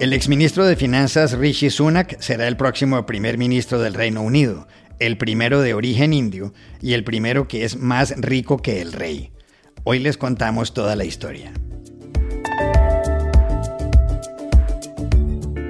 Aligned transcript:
El 0.00 0.12
exministro 0.12 0.64
de 0.64 0.76
Finanzas 0.76 1.36
Rishi 1.36 1.70
Sunak 1.70 2.20
será 2.20 2.46
el 2.46 2.56
próximo 2.56 3.04
primer 3.04 3.36
ministro 3.36 3.80
del 3.80 3.94
Reino 3.94 4.22
Unido, 4.22 4.68
el 5.00 5.18
primero 5.18 5.60
de 5.60 5.74
origen 5.74 6.12
indio 6.12 6.54
y 6.80 6.92
el 6.92 7.02
primero 7.02 7.48
que 7.48 7.64
es 7.64 7.76
más 7.76 8.14
rico 8.16 8.58
que 8.58 8.80
el 8.80 8.92
rey. 8.92 9.32
Hoy 9.82 9.98
les 9.98 10.16
contamos 10.16 10.72
toda 10.72 10.94
la 10.94 11.04
historia. 11.04 11.52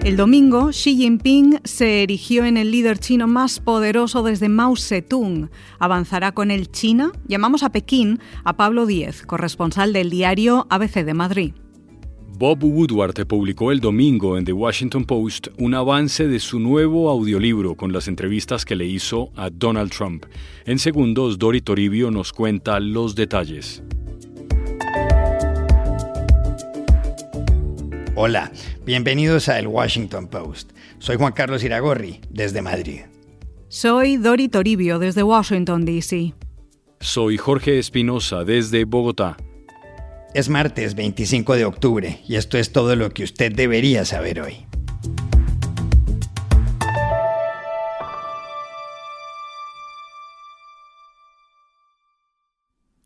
El 0.04 0.18
domingo, 0.18 0.72
Xi 0.72 0.96
Jinping 0.96 1.60
se 1.64 2.02
erigió 2.02 2.44
en 2.44 2.58
el 2.58 2.70
líder 2.70 2.98
chino 2.98 3.26
más 3.26 3.60
poderoso 3.60 4.22
desde 4.22 4.50
Mao 4.50 4.76
Zedong. 4.76 5.48
Avanzará 5.78 6.32
con 6.32 6.50
el 6.50 6.70
China. 6.70 7.12
Llamamos 7.26 7.62
a 7.62 7.72
Pekín 7.72 8.20
a 8.44 8.58
Pablo 8.58 8.84
Díez, 8.84 9.22
corresponsal 9.22 9.94
del 9.94 10.10
diario 10.10 10.66
ABC 10.68 11.02
de 11.04 11.14
Madrid. 11.14 11.52
Bob 12.38 12.62
Woodward 12.62 13.26
publicó 13.26 13.72
el 13.72 13.80
domingo 13.80 14.38
en 14.38 14.44
The 14.44 14.52
Washington 14.52 15.04
Post 15.04 15.48
un 15.58 15.74
avance 15.74 16.28
de 16.28 16.38
su 16.38 16.60
nuevo 16.60 17.10
audiolibro 17.10 17.74
con 17.74 17.92
las 17.92 18.06
entrevistas 18.06 18.64
que 18.64 18.76
le 18.76 18.84
hizo 18.84 19.32
a 19.34 19.50
Donald 19.50 19.90
Trump. 19.90 20.24
En 20.64 20.78
segundos, 20.78 21.36
Dori 21.40 21.62
Toribio 21.62 22.12
nos 22.12 22.32
cuenta 22.32 22.78
los 22.78 23.16
detalles. 23.16 23.82
Hola, 28.14 28.52
bienvenidos 28.86 29.48
a 29.48 29.58
El 29.58 29.66
Washington 29.66 30.28
Post. 30.28 30.70
Soy 31.00 31.16
Juan 31.16 31.32
Carlos 31.32 31.64
Iragorri, 31.64 32.20
desde 32.30 32.62
Madrid. 32.62 33.00
Soy 33.66 34.16
Dori 34.16 34.48
Toribio, 34.48 35.00
desde 35.00 35.24
Washington, 35.24 35.84
D.C. 35.84 36.34
Soy 37.00 37.36
Jorge 37.36 37.80
Espinosa, 37.80 38.44
desde 38.44 38.84
Bogotá. 38.84 39.36
Es 40.34 40.50
martes 40.50 40.94
25 40.94 41.54
de 41.54 41.64
octubre 41.64 42.20
y 42.28 42.36
esto 42.36 42.58
es 42.58 42.70
todo 42.70 42.96
lo 42.96 43.10
que 43.10 43.24
usted 43.24 43.50
debería 43.50 44.04
saber 44.04 44.40
hoy. 44.42 44.66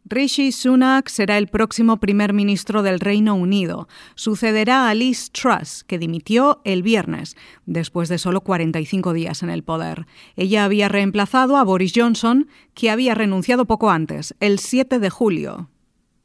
Rishi 0.04 0.52
Sunak 0.52 1.08
será 1.08 1.38
el 1.38 1.46
próximo 1.46 1.96
primer 1.98 2.34
ministro 2.34 2.82
del 2.82 3.00
Reino 3.00 3.34
Unido. 3.34 3.88
Sucederá 4.14 4.90
a 4.90 4.94
Liz 4.94 5.30
Truss, 5.30 5.84
que 5.84 5.98
dimitió 5.98 6.60
el 6.64 6.82
viernes, 6.82 7.34
después 7.64 8.10
de 8.10 8.18
solo 8.18 8.42
45 8.42 9.14
días 9.14 9.42
en 9.42 9.48
el 9.48 9.62
poder. 9.62 10.06
Ella 10.36 10.66
había 10.66 10.90
reemplazado 10.90 11.56
a 11.56 11.62
Boris 11.64 11.92
Johnson, 11.96 12.48
que 12.74 12.90
había 12.90 13.14
renunciado 13.14 13.64
poco 13.64 13.90
antes, 13.90 14.34
el 14.40 14.58
7 14.58 14.98
de 14.98 15.08
julio. 15.08 15.71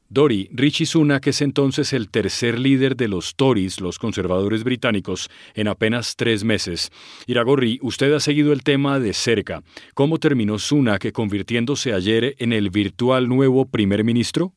Dori, 0.09 0.49
Richie 0.53 0.85
Sunak 0.85 1.27
es 1.27 1.41
entonces 1.41 1.91
el 1.91 2.09
tercer 2.09 2.57
líder 2.57 2.95
de 2.95 3.09
los 3.09 3.35
Tories, 3.35 3.81
los 3.81 3.99
conservadores 3.99 4.63
británicos, 4.63 5.29
en 5.53 5.67
apenas 5.67 6.15
tres 6.15 6.45
meses. 6.45 6.91
Iragorri, 7.25 7.77
usted 7.81 8.13
ha 8.13 8.21
seguido 8.21 8.53
el 8.53 8.63
tema 8.63 9.01
de 9.01 9.13
cerca. 9.13 9.63
¿Cómo 9.93 10.17
terminó 10.17 10.59
Sunak 10.59 11.11
convirtiéndose 11.11 11.93
ayer 11.93 12.35
en 12.39 12.53
el 12.53 12.69
virtual 12.69 13.27
nuevo 13.27 13.65
primer 13.65 14.05
ministro? 14.05 14.53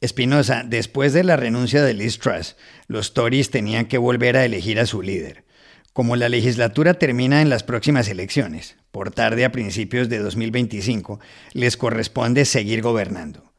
Espinosa, 0.00 0.62
después 0.64 1.12
de 1.12 1.24
la 1.24 1.36
renuncia 1.36 1.82
de 1.82 1.94
Liz 1.94 2.18
Truss, 2.20 2.56
los 2.86 3.14
Tories 3.14 3.50
tenían 3.50 3.86
que 3.86 3.98
volver 3.98 4.36
a 4.36 4.44
elegir 4.44 4.78
a 4.78 4.86
su 4.86 5.02
líder. 5.02 5.44
Como 5.92 6.14
la 6.14 6.28
legislatura 6.28 6.94
termina 6.94 7.42
en 7.42 7.48
las 7.48 7.64
próximas 7.64 8.08
elecciones, 8.08 8.76
por 8.92 9.10
tarde 9.10 9.44
a 9.44 9.50
principios 9.50 10.08
de 10.08 10.18
2025, 10.18 11.18
les 11.52 11.76
corresponde 11.76 12.44
seguir 12.44 12.80
gobernando. 12.80 13.53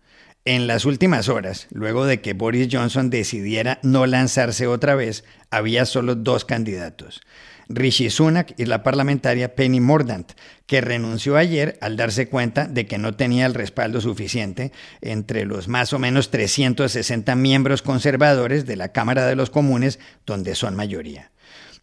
En 0.48 0.68
las 0.68 0.86
últimas 0.86 1.28
horas, 1.28 1.66
luego 1.72 2.06
de 2.06 2.22
que 2.22 2.34
Boris 2.34 2.68
Johnson 2.72 3.10
decidiera 3.10 3.80
no 3.82 4.06
lanzarse 4.06 4.68
otra 4.68 4.94
vez, 4.94 5.24
había 5.50 5.86
solo 5.86 6.14
dos 6.14 6.46
candidatos. 6.46 7.22
Rishi 7.68 8.12
Sunak 8.12 8.54
y 8.56 8.66
la 8.66 8.84
parlamentaria 8.84 9.56
Penny 9.56 9.80
Mordaunt, 9.80 10.34
que 10.68 10.82
renunció 10.82 11.36
ayer 11.36 11.80
al 11.82 11.98
darse 11.98 12.28
cuenta 12.30 12.68
de 12.68 12.86
que 12.86 13.00
no 13.00 13.16
tenía 13.16 13.48
el 13.48 13.56
respaldo 13.56 14.02
suficiente 14.02 14.72
entre 15.02 15.46
los 15.46 15.68
más 15.68 15.94
o 15.94 15.98
menos 15.98 16.30
360 16.30 17.36
miembros 17.36 17.82
conservadores 17.82 18.68
de 18.68 18.76
la 18.76 18.90
Cámara 18.90 19.26
de 19.26 19.36
los 19.36 19.50
Comunes, 19.50 19.98
donde 20.28 20.54
son 20.54 20.76
mayoría. 20.76 21.32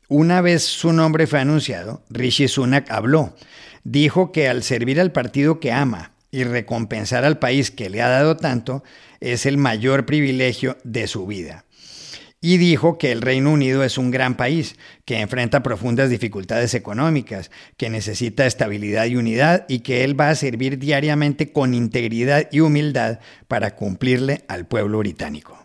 Una 0.06 0.40
vez 0.40 0.62
su 0.62 0.92
nombre 0.92 1.26
fue 1.26 1.40
anunciado, 1.40 2.04
Rishi 2.10 2.46
Sunak 2.46 2.88
habló. 2.92 3.34
Dijo 3.82 4.30
que 4.30 4.46
al 4.46 4.62
servir 4.62 5.00
al 5.00 5.10
partido 5.10 5.58
que 5.58 5.72
ama, 5.72 6.12
y 6.32 6.44
recompensar 6.44 7.24
al 7.24 7.38
país 7.38 7.70
que 7.70 7.90
le 7.90 8.02
ha 8.02 8.08
dado 8.08 8.36
tanto 8.36 8.82
es 9.20 9.46
el 9.46 9.58
mayor 9.58 10.06
privilegio 10.06 10.78
de 10.82 11.06
su 11.06 11.26
vida. 11.26 11.66
Y 12.40 12.56
dijo 12.56 12.98
que 12.98 13.12
el 13.12 13.20
Reino 13.22 13.52
Unido 13.52 13.84
es 13.84 13.98
un 13.98 14.10
gran 14.10 14.36
país, 14.36 14.74
que 15.04 15.20
enfrenta 15.20 15.62
profundas 15.62 16.10
dificultades 16.10 16.74
económicas, 16.74 17.52
que 17.76 17.88
necesita 17.88 18.46
estabilidad 18.46 19.06
y 19.06 19.14
unidad 19.14 19.64
y 19.68 19.80
que 19.80 20.02
él 20.02 20.18
va 20.18 20.30
a 20.30 20.34
servir 20.34 20.78
diariamente 20.78 21.52
con 21.52 21.72
integridad 21.72 22.48
y 22.50 22.58
humildad 22.58 23.20
para 23.46 23.76
cumplirle 23.76 24.42
al 24.48 24.66
pueblo 24.66 24.98
británico. 24.98 25.56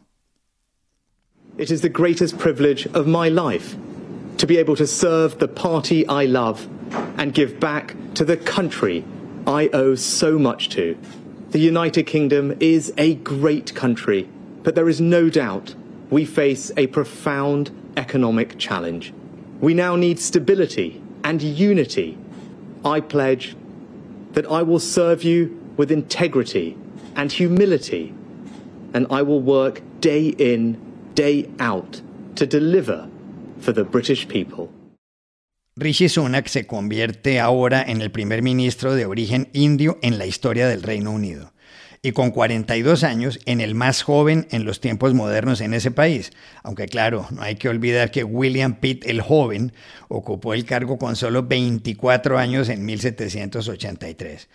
It 1.58 1.72
is 1.72 1.82
the 1.82 1.90
greatest 1.90 2.38
privilege 2.38 2.88
of 2.94 3.08
my 3.08 3.32
life 3.32 3.76
to 4.38 4.46
be 4.46 4.60
able 4.60 4.76
to 4.76 4.86
serve 4.86 5.38
the 5.40 5.48
party 5.48 6.06
I 6.08 6.28
love 6.28 6.68
and 7.18 7.34
give 7.34 7.60
back 7.60 7.96
to 8.14 8.24
the 8.24 8.38
country 8.38 9.04
I 9.47 9.69
owe 9.72 9.96
so 9.96 10.38
much 10.38 10.68
to. 10.72 10.97
The 11.52 11.59
United 11.59 12.03
Kingdom 12.03 12.58
is 12.59 12.94
a 12.97 13.16
great 13.16 13.74
country, 13.74 14.30
but 14.62 14.75
there 14.75 14.90
is 14.90 15.00
no 15.00 15.30
doubt 15.30 15.74
we 16.09 16.25
face 16.25 16.69
a 16.75 16.88
profound 16.88 17.72
economic 17.96 18.57
challenge. 18.57 19.13
We 19.62 19.74
now 19.74 19.96
need 19.96 20.19
stability 20.19 21.02
and 21.24 21.41
unity. 21.41 22.18
I 22.84 23.00
pledge 23.00 23.56
that 24.34 24.46
I 24.52 24.63
will 24.63 24.81
serve 24.81 25.24
you 25.24 25.57
with 25.78 25.91
integrity 25.94 26.78
and 27.16 27.31
humility, 27.31 28.13
and 28.94 29.07
I 29.09 29.22
will 29.22 29.40
work 29.40 29.81
day 30.02 30.28
in, 30.28 30.78
day 31.13 31.50
out 31.57 32.02
to 32.36 32.46
deliver 32.46 33.09
for 33.59 33.72
the 33.72 33.86
British 33.86 34.28
people. 34.28 34.74
Rishi 35.80 36.10
Sunak 36.10 36.48
se 36.48 36.66
convierte 36.66 37.40
ahora 37.40 37.84
en 37.84 38.02
el 38.02 38.10
primer 38.10 38.42
ministro 38.42 38.96
de 38.96 39.06
origen 39.06 39.48
indio 39.54 40.00
en 40.02 40.18
la 40.18 40.26
historia 40.26 40.68
del 40.68 40.82
Reino 40.82 41.12
Unido 41.12 41.54
y 42.02 42.14
con 42.14 42.32
42 42.32 43.04
años 43.04 43.40
en 43.46 43.62
el 43.62 43.76
más 43.76 44.02
joven 44.02 44.48
en 44.50 44.66
los 44.66 44.82
tiempos 44.82 45.14
modernos 45.14 45.62
en 45.62 45.76
ese 45.76 45.92
país. 45.92 46.32
Aunque 46.64 46.88
claro, 46.88 47.28
no 47.30 47.44
hay 47.44 47.58
que 47.58 47.70
olvidar 47.70 48.10
que 48.10 48.24
William 48.24 48.80
Pitt 48.80 49.06
el 49.06 49.22
joven 49.22 49.72
ocupó 50.08 50.56
el 50.56 50.66
cargo 50.66 50.98
con 50.98 51.16
solo 51.16 51.44
24 51.44 52.40
años 52.40 52.70
en 52.70 52.84
1783. 52.84 54.50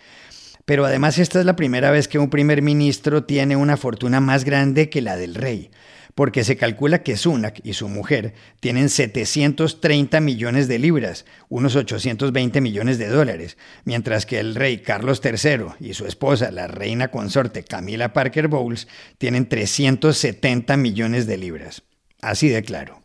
Pero 0.65 0.83
además 0.85 1.19
esta 1.19 1.39
es 1.39 1.45
la 1.45 1.55
primera 1.55 1.89
vez 1.89 2.09
que 2.09 2.19
un 2.19 2.29
primer 2.29 2.61
ministro 2.61 3.23
tiene 3.23 3.55
una 3.55 3.77
fortuna 3.77 4.19
más 4.19 4.43
grande 4.43 4.89
que 4.89 5.01
la 5.01 5.15
del 5.15 5.35
rey 5.35 5.71
porque 6.15 6.43
se 6.43 6.57
calcula 6.57 7.03
que 7.03 7.17
Sunak 7.17 7.59
y 7.63 7.73
su 7.73 7.89
mujer 7.89 8.33
tienen 8.59 8.89
730 8.89 10.19
millones 10.19 10.67
de 10.67 10.79
libras, 10.79 11.25
unos 11.49 11.75
820 11.75 12.61
millones 12.61 12.97
de 12.97 13.07
dólares, 13.07 13.57
mientras 13.83 14.25
que 14.25 14.39
el 14.39 14.55
rey 14.55 14.79
Carlos 14.79 15.21
III 15.23 15.65
y 15.79 15.93
su 15.93 16.05
esposa, 16.05 16.51
la 16.51 16.67
reina 16.67 17.09
consorte 17.09 17.63
Camila 17.63 18.13
Parker 18.13 18.47
Bowles, 18.47 18.87
tienen 19.17 19.47
370 19.49 20.77
millones 20.77 21.25
de 21.25 21.37
libras. 21.37 21.83
Así 22.21 22.49
de 22.49 22.63
claro. 22.63 23.01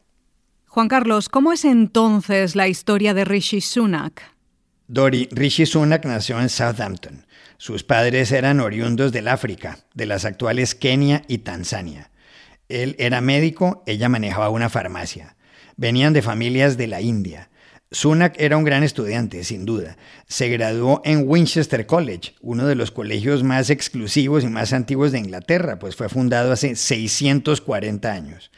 Juan 0.66 0.88
Carlos, 0.88 1.28
¿cómo 1.28 1.52
es 1.52 1.64
entonces 1.64 2.54
la 2.54 2.68
historia 2.68 3.14
de 3.14 3.24
Rishi 3.24 3.60
Sunak? 3.60 4.22
Dori, 4.86 5.28
Rishi 5.32 5.66
Sunak 5.66 6.04
nació 6.04 6.40
en 6.40 6.48
Southampton. 6.48 7.26
Sus 7.56 7.82
padres 7.82 8.30
eran 8.30 8.60
oriundos 8.60 9.10
del 9.10 9.28
África, 9.28 9.78
de 9.94 10.06
las 10.06 10.24
actuales 10.24 10.74
Kenia 10.74 11.22
y 11.26 11.38
Tanzania. 11.38 12.10
Él 12.68 12.96
era 12.98 13.20
médico, 13.20 13.82
ella 13.86 14.08
manejaba 14.08 14.50
una 14.50 14.68
farmacia. 14.68 15.36
Venían 15.76 16.12
de 16.12 16.22
familias 16.22 16.76
de 16.76 16.86
la 16.86 17.00
India. 17.00 17.48
Sunak 17.90 18.34
era 18.38 18.58
un 18.58 18.64
gran 18.64 18.82
estudiante, 18.82 19.42
sin 19.44 19.64
duda. 19.64 19.96
Se 20.26 20.50
graduó 20.50 21.00
en 21.04 21.26
Winchester 21.26 21.86
College, 21.86 22.34
uno 22.42 22.66
de 22.66 22.74
los 22.74 22.90
colegios 22.90 23.42
más 23.42 23.70
exclusivos 23.70 24.44
y 24.44 24.48
más 24.48 24.74
antiguos 24.74 25.12
de 25.12 25.20
Inglaterra, 25.20 25.78
pues 25.78 25.96
fue 25.96 26.10
fundado 26.10 26.52
hace 26.52 26.76
640 26.76 28.12
años. 28.12 28.50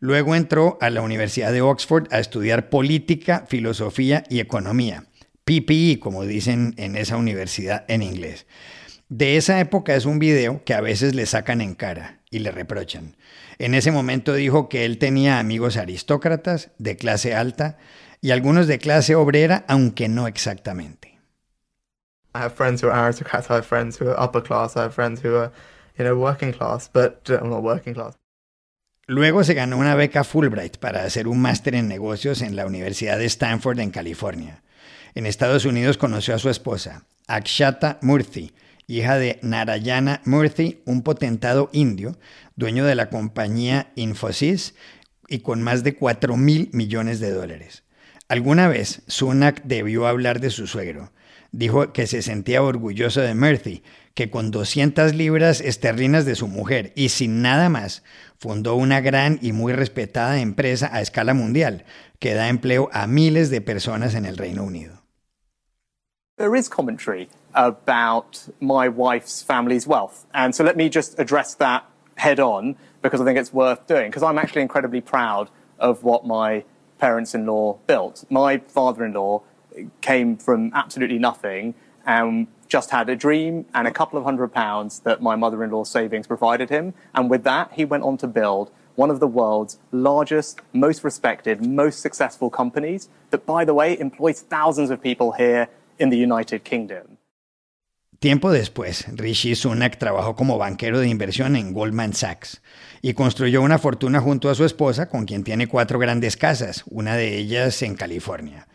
Luego 0.00 0.34
entró 0.34 0.76
a 0.82 0.90
la 0.90 1.00
Universidad 1.00 1.52
de 1.52 1.62
Oxford 1.62 2.12
a 2.12 2.18
estudiar 2.18 2.68
política, 2.68 3.46
filosofía 3.48 4.24
y 4.28 4.40
economía. 4.40 5.06
PPE, 5.46 5.98
como 5.98 6.24
dicen 6.24 6.74
en 6.76 6.96
esa 6.96 7.16
universidad 7.16 7.86
en 7.88 8.02
inglés. 8.02 8.44
De 9.08 9.38
esa 9.38 9.58
época 9.60 9.94
es 9.94 10.04
un 10.04 10.18
video 10.18 10.62
que 10.64 10.74
a 10.74 10.82
veces 10.82 11.14
le 11.14 11.24
sacan 11.24 11.62
en 11.62 11.74
cara 11.74 12.20
y 12.30 12.40
le 12.40 12.50
reprochan. 12.50 13.16
En 13.58 13.74
ese 13.74 13.92
momento 13.92 14.34
dijo 14.34 14.68
que 14.68 14.84
él 14.84 14.98
tenía 14.98 15.38
amigos 15.38 15.76
aristócratas 15.76 16.70
de 16.78 16.96
clase 16.96 17.34
alta 17.34 17.78
y 18.20 18.30
algunos 18.30 18.66
de 18.66 18.78
clase 18.78 19.14
obrera, 19.14 19.64
aunque 19.68 20.08
no 20.08 20.26
exactamente. 20.26 21.18
I 22.34 22.38
have 22.38 22.54
friends 22.54 22.82
who 22.82 22.90
are 22.90 23.06
aristocrats, 23.06 23.48
I 23.48 23.54
have 23.54 23.66
friends 23.66 23.98
who 23.98 24.10
are 24.10 24.22
upper 24.22 24.42
class, 24.42 24.76
I 24.76 24.80
have 24.80 24.94
friends 24.94 25.24
who 25.24 25.36
are, 25.36 25.52
you 25.96 26.04
know, 26.04 26.14
working 26.14 26.52
class, 26.52 26.90
but 26.92 27.30
uh, 27.30 27.42
not 27.42 27.62
working 27.62 27.94
class. 27.94 28.14
Luego 29.08 29.44
se 29.44 29.54
ganó 29.54 29.78
una 29.78 29.94
beca 29.94 30.24
Fulbright 30.24 30.78
para 30.78 31.04
hacer 31.04 31.28
un 31.28 31.40
máster 31.40 31.76
en 31.76 31.86
negocios 31.86 32.42
en 32.42 32.56
la 32.56 32.66
Universidad 32.66 33.18
de 33.18 33.26
Stanford 33.26 33.78
en 33.78 33.90
California. 33.90 34.62
En 35.14 35.26
Estados 35.26 35.64
Unidos 35.64 35.96
conoció 35.96 36.34
a 36.34 36.38
su 36.38 36.50
esposa, 36.50 37.04
Akshata 37.28 37.98
Murthy, 38.02 38.52
hija 38.86 39.18
de 39.18 39.38
Narayana 39.42 40.20
Murthy, 40.24 40.82
un 40.84 41.02
potentado 41.02 41.68
indio, 41.72 42.16
dueño 42.54 42.84
de 42.84 42.94
la 42.94 43.10
compañía 43.10 43.92
Infosys 43.96 44.74
y 45.28 45.40
con 45.40 45.62
más 45.62 45.82
de 45.82 45.96
4 45.96 46.36
mil 46.36 46.70
millones 46.72 47.20
de 47.20 47.32
dólares. 47.32 47.84
Alguna 48.28 48.68
vez 48.68 49.02
Sunak 49.06 49.62
debió 49.64 50.06
hablar 50.06 50.40
de 50.40 50.50
su 50.50 50.66
suegro. 50.66 51.12
Dijo 51.52 51.92
que 51.92 52.06
se 52.06 52.22
sentía 52.22 52.62
orgulloso 52.62 53.20
de 53.20 53.34
Murthy, 53.34 53.82
que 54.14 54.30
con 54.30 54.50
200 54.50 55.14
libras 55.14 55.60
esterlinas 55.60 56.24
de 56.24 56.34
su 56.34 56.48
mujer 56.48 56.92
y 56.96 57.10
sin 57.10 57.42
nada 57.42 57.68
más, 57.68 58.02
fundó 58.38 58.74
una 58.74 59.00
gran 59.00 59.38
y 59.42 59.52
muy 59.52 59.72
respetada 59.72 60.40
empresa 60.40 60.90
a 60.92 61.00
escala 61.00 61.34
mundial 61.34 61.84
que 62.18 62.34
da 62.34 62.48
empleo 62.48 62.88
a 62.92 63.06
miles 63.06 63.50
de 63.50 63.60
personas 63.60 64.14
en 64.14 64.26
el 64.26 64.36
Reino 64.36 64.64
Unido. 64.64 65.02
There 66.36 66.58
is 66.58 66.68
commentary 66.68 67.28
about 67.56 68.48
my 68.60 68.88
wife's 68.88 69.42
family's 69.42 69.86
wealth. 69.86 70.26
And 70.32 70.54
so 70.54 70.62
let 70.62 70.76
me 70.76 70.88
just 70.88 71.18
address 71.18 71.54
that 71.54 71.84
head 72.16 72.38
on 72.38 72.76
because 73.02 73.20
I 73.20 73.24
think 73.24 73.38
it's 73.38 73.52
worth 73.52 73.86
doing 73.86 74.10
because 74.10 74.22
I'm 74.22 74.38
actually 74.38 74.62
incredibly 74.62 75.00
proud 75.00 75.50
of 75.78 76.04
what 76.04 76.26
my 76.26 76.64
parents 76.98 77.34
in 77.34 77.46
law 77.46 77.78
built. 77.86 78.24
My 78.30 78.58
father 78.58 79.04
in 79.04 79.14
law 79.14 79.42
came 80.00 80.36
from 80.36 80.70
absolutely 80.74 81.18
nothing 81.18 81.74
and 82.06 82.46
just 82.68 82.90
had 82.90 83.08
a 83.08 83.16
dream 83.16 83.64
and 83.74 83.86
a 83.86 83.90
couple 83.90 84.18
of 84.18 84.24
hundred 84.24 84.48
pounds 84.48 85.00
that 85.00 85.22
my 85.22 85.36
mother 85.36 85.62
in 85.64 85.70
law's 85.70 85.90
savings 85.90 86.26
provided 86.26 86.70
him. 86.70 86.94
And 87.14 87.30
with 87.30 87.44
that, 87.44 87.72
he 87.72 87.84
went 87.84 88.02
on 88.02 88.16
to 88.18 88.26
build 88.26 88.70
one 88.96 89.10
of 89.10 89.20
the 89.20 89.26
world's 89.26 89.78
largest, 89.92 90.60
most 90.72 91.04
respected, 91.04 91.64
most 91.64 92.00
successful 92.00 92.50
companies 92.50 93.08
that, 93.30 93.44
by 93.44 93.64
the 93.64 93.74
way, 93.74 93.98
employs 93.98 94.40
thousands 94.40 94.90
of 94.90 95.02
people 95.02 95.32
here 95.32 95.68
in 95.98 96.10
the 96.10 96.16
United 96.16 96.64
Kingdom. 96.64 97.18
Tiempo 98.18 98.50
después, 98.50 99.06
Rishi 99.12 99.54
Sunak 99.54 99.98
trabajó 99.98 100.36
como 100.36 100.56
banquero 100.56 101.00
de 101.00 101.08
inversión 101.08 101.54
en 101.54 101.74
Goldman 101.74 102.14
Sachs 102.14 102.62
y 103.02 103.12
construyó 103.12 103.60
una 103.60 103.78
fortuna 103.78 104.20
junto 104.20 104.48
a 104.48 104.54
su 104.54 104.64
esposa, 104.64 105.10
con 105.10 105.26
quien 105.26 105.44
tiene 105.44 105.66
cuatro 105.66 105.98
grandes 105.98 106.38
casas, 106.38 106.84
una 106.86 107.14
de 107.14 107.36
ellas 107.36 107.82
en 107.82 107.94
California. 107.94 108.68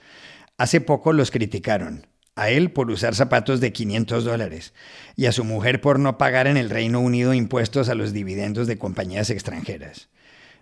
Hace 0.58 0.80
poco 0.80 1.12
los 1.12 1.32
criticaron, 1.32 2.06
a 2.36 2.50
él 2.50 2.72
por 2.72 2.92
usar 2.92 3.16
zapatos 3.16 3.60
de 3.62 3.74
500 3.74 4.24
dólares 4.24 4.74
y 5.16 5.26
a 5.26 5.32
su 5.32 5.44
mujer 5.44 5.82
por 5.82 5.98
no 5.98 6.20
pagar 6.20 6.46
en 6.46 6.58
el 6.58 6.70
Reino 6.70 7.00
Unido 7.00 7.34
impuestos 7.34 7.90
a 7.90 7.96
los 7.96 8.14
dividendos 8.14 8.68
de 8.68 8.78
compañías 8.78 9.32
extranjeras. 9.32 10.10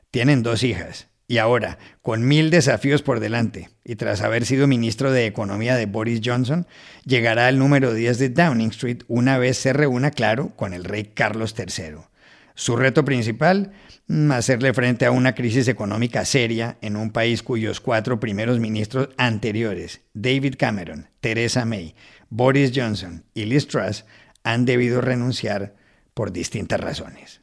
Tienen 0.10 0.42
dos 0.42 0.64
hijas, 0.64 1.10
y 1.30 1.38
ahora, 1.38 1.78
con 2.02 2.28
mil 2.28 2.50
desafíos 2.50 3.04
por 3.04 3.20
delante, 3.20 3.70
y 3.86 3.98
tras 3.98 4.22
haber 4.22 4.48
sido 4.48 4.66
ministro 4.66 5.12
de 5.12 5.28
Economía 5.28 5.76
de 5.76 5.86
Boris 5.86 6.22
Johnson, 6.26 6.66
llegará 7.06 7.46
al 7.46 7.60
número 7.60 7.94
10 7.94 8.18
de 8.18 8.30
Downing 8.30 8.72
Street 8.72 9.04
una 9.08 9.38
vez 9.38 9.58
se 9.58 9.72
reúna, 9.72 10.10
claro, 10.10 10.56
con 10.56 10.74
el 10.74 10.84
rey 10.84 11.12
Carlos 11.14 11.54
III. 11.56 12.00
Su 12.56 12.78
reto 12.78 13.06
principal, 13.06 13.74
mm, 14.08 14.32
hacerle 14.32 14.74
frente 14.74 15.06
a 15.06 15.12
una 15.12 15.36
crisis 15.36 15.68
económica 15.68 16.26
seria 16.26 16.80
en 16.82 16.96
un 16.96 17.12
país 17.12 17.44
cuyos 17.44 17.80
cuatro 17.80 18.20
primeros 18.20 18.60
ministros 18.60 19.10
anteriores, 19.18 20.02
David 20.16 20.56
Cameron, 20.58 21.10
Theresa 21.22 21.64
May, 21.64 21.94
Boris 22.32 22.72
Johnson 22.74 23.24
y 23.36 23.46
Liz 23.46 23.68
Truss, 23.68 24.04
han 24.44 24.66
debido 24.66 25.00
renunciar 25.00 25.76
por 26.16 26.32
distintas 26.32 26.80
razones. 26.80 27.39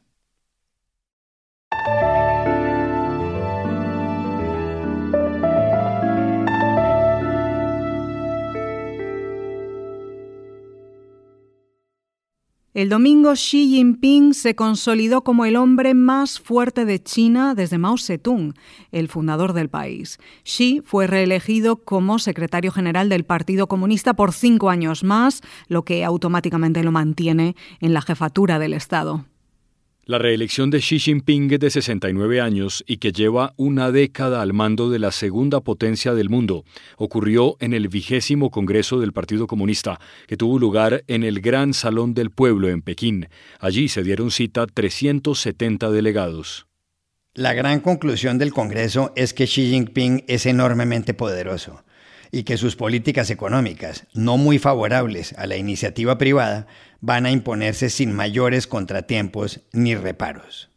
El 12.77 12.89
domingo 12.89 13.33
Xi 13.33 13.69
Jinping 13.69 14.35
se 14.35 14.53
consolidó 14.53 15.23
como 15.23 15.45
el 15.45 15.55
hombre 15.55 15.95
más 15.95 16.39
fuerte 16.39 16.85
de 16.85 17.01
China 17.01 17.55
desde 17.55 17.79
Mao 17.79 17.97
Zedong, 17.97 18.53
el 18.91 19.07
fundador 19.07 19.53
del 19.53 19.67
país. 19.67 20.19
Xi 20.43 20.83
fue 20.85 21.07
reelegido 21.07 21.77
como 21.77 22.19
secretario 22.19 22.71
general 22.71 23.09
del 23.09 23.23
Partido 23.23 23.65
Comunista 23.65 24.13
por 24.13 24.31
cinco 24.31 24.69
años 24.69 25.03
más, 25.03 25.41
lo 25.67 25.85
que 25.85 26.05
automáticamente 26.05 26.83
lo 26.83 26.91
mantiene 26.91 27.55
en 27.79 27.93
la 27.95 28.03
jefatura 28.03 28.59
del 28.59 28.73
Estado. 28.73 29.25
La 30.07 30.19
reelección 30.19 30.69
de 30.69 30.79
Xi 30.79 30.99
Jinping 30.99 31.49
de 31.49 31.69
69 31.69 32.39
años 32.39 32.81
y 32.87 32.95
que 32.95 33.11
lleva 33.11 33.53
una 33.57 33.91
década 33.91 34.41
al 34.41 34.53
mando 34.53 34.89
de 34.89 34.99
la 34.99 35.11
segunda 35.11 35.59
potencia 35.59 36.13
del 36.13 36.29
mundo 36.29 36.63
ocurrió 36.95 37.57
en 37.59 37.73
el 37.73 37.89
vigésimo 37.89 38.49
Congreso 38.49 39.01
del 39.01 39.11
Partido 39.11 39.47
Comunista, 39.47 39.99
que 40.25 40.37
tuvo 40.37 40.59
lugar 40.59 41.03
en 41.07 41.25
el 41.25 41.41
Gran 41.41 41.73
Salón 41.73 42.13
del 42.13 42.31
Pueblo 42.31 42.69
en 42.69 42.83
Pekín. 42.83 43.27
Allí 43.59 43.89
se 43.89 44.01
dieron 44.01 44.31
cita 44.31 44.65
370 44.65 45.91
delegados. 45.91 46.67
La 47.33 47.53
gran 47.53 47.81
conclusión 47.81 48.37
del 48.37 48.53
Congreso 48.53 49.11
es 49.17 49.33
que 49.33 49.43
Xi 49.43 49.71
Jinping 49.71 50.23
es 50.29 50.45
enormemente 50.45 51.13
poderoso 51.15 51.83
y 52.31 52.43
que 52.43 52.57
sus 52.57 52.75
políticas 52.75 53.29
económicas, 53.29 54.05
no 54.13 54.37
muy 54.37 54.59
favorables 54.59 55.33
a 55.33 55.47
la 55.47 55.57
iniciativa 55.57 56.17
privada, 56.17 56.67
van 57.01 57.25
a 57.25 57.31
imponerse 57.31 57.89
sin 57.89 58.13
mayores 58.13 58.67
contratiempos 58.67 59.61
ni 59.73 59.95
reparos. 59.95 60.69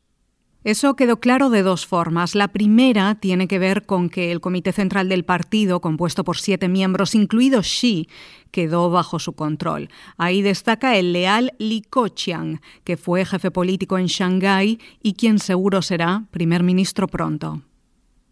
Eso 0.63 0.95
quedó 0.95 1.21
claro 1.21 1.49
de 1.49 1.63
dos 1.63 1.87
formas. 1.87 2.35
La 2.35 2.49
primera 2.49 3.15
tiene 3.15 3.49
que 3.49 3.59
ver 3.59 3.87
con 3.87 4.11
que 4.11 4.31
el 4.31 4.43
Comité 4.43 4.73
Central 4.73 5.09
del 5.09 5.25
Partido, 5.25 5.81
compuesto 5.81 6.23
por 6.23 6.37
siete 6.37 6.69
miembros, 6.69 7.15
incluido 7.15 7.63
Xi, 7.63 8.09
quedó 8.51 8.91
bajo 8.91 9.19
su 9.19 9.33
control. 9.33 9.89
Ahí 10.19 10.43
destaca 10.43 10.99
el 10.99 11.15
leal 11.15 11.55
Li 11.59 11.81
Keqiang, 11.81 12.61
que 12.85 12.99
fue 12.99 13.25
jefe 13.25 13.51
político 13.51 13.97
en 13.97 14.07
Shanghái 14.07 14.79
y 15.03 15.15
quien 15.15 15.39
seguro 15.39 15.81
será 15.81 16.27
primer 16.31 16.63
ministro 16.63 17.09
pronto. 17.09 17.63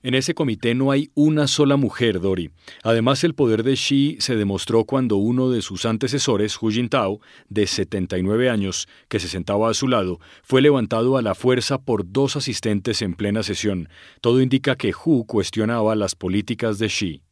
En 0.04 0.14
ese 0.14 0.32
comité 0.32 0.76
no 0.76 0.92
hay 0.92 1.10
una 1.14 1.48
sola 1.48 1.76
mujer, 1.76 2.20
Dori. 2.20 2.52
Además, 2.84 3.24
el 3.24 3.34
poder 3.34 3.64
de 3.64 3.74
Xi 3.74 4.16
se 4.20 4.36
demostró 4.36 4.84
cuando 4.84 5.16
uno 5.16 5.50
de 5.50 5.60
sus 5.60 5.86
antecesores, 5.86 6.56
Hu 6.62 6.70
Jintao, 6.70 7.20
de 7.48 7.66
79 7.66 8.48
años, 8.48 8.86
que 9.08 9.18
se 9.18 9.26
sentaba 9.26 9.68
a 9.68 9.74
su 9.74 9.88
lado, 9.88 10.20
fue 10.44 10.62
levantado 10.62 11.16
a 11.16 11.22
la 11.22 11.34
fuerza 11.34 11.78
por 11.78 12.12
dos 12.12 12.36
asistentes 12.36 13.02
en 13.02 13.14
plena 13.14 13.42
sesión. 13.42 13.88
Todo 14.20 14.40
indica 14.40 14.76
que 14.76 14.92
Hu 14.92 15.26
cuestionaba 15.26 15.96
las 15.96 16.14
políticas 16.14 16.78
de 16.78 16.86
Xi. 16.86 17.22